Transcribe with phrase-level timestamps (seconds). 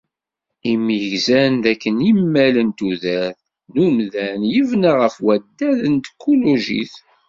[0.71, 3.39] Imi gzan d akken imal n tudert
[3.73, 6.93] n umdan yebna ɣef waddad n tkulugit.